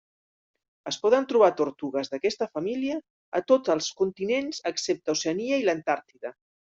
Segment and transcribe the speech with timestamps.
[0.91, 2.97] Es poden trobar tortugues d'aquesta família
[3.41, 6.33] a tots els continents excepte Oceania i l'Antàrtida.